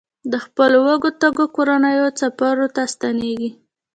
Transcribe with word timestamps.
د 0.31 0.33
خپلو 0.45 0.77
وږو 0.87 1.09
تږو 1.21 1.45
کورنیو 1.55 2.07
څپرو 2.19 2.67
ته 2.75 2.83
ستنېږي. 2.93 3.49